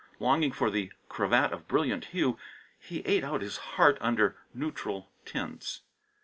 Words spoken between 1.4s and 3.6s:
of brilliant hue, he ate out his